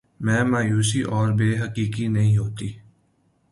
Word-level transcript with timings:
میں 0.25 0.43
مایوسی 0.51 1.01
اور 1.13 1.29
بے 1.37 1.49
یقینی 1.51 2.07
نہیں 2.15 2.37
ہوتی 2.37 2.69